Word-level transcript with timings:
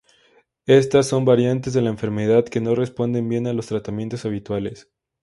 Estas 0.65 1.05
son 1.07 1.25
variantes 1.25 1.73
de 1.73 1.81
la 1.83 1.91
enfermedad 1.91 2.45
que 2.45 2.59
no 2.59 2.73
responden 2.73 3.29
bien 3.29 3.45
a 3.45 3.53
los 3.53 3.67
tratamientos 3.67 4.25
habituales. 4.25 4.89